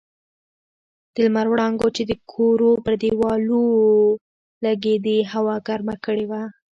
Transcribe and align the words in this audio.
د 1.13 1.15
لمر 1.25 1.47
وړانګو 1.49 1.87
چې 1.95 2.03
د 2.05 2.11
کورو 2.31 2.71
پر 2.83 2.93
دېوالو 3.03 3.61
لګېدې 4.65 5.17
هوا 5.33 5.55
ګرمه 5.67 5.95
کړې 6.05 6.25
وه. 6.31 6.43